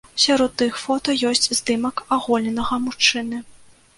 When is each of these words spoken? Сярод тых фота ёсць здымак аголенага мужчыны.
Сярод 0.21 0.53
тых 0.61 0.79
фота 0.83 1.13
ёсць 1.31 1.51
здымак 1.59 2.01
аголенага 2.17 2.79
мужчыны. 2.87 3.45